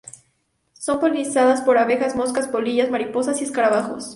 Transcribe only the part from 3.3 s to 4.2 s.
y escarabajos.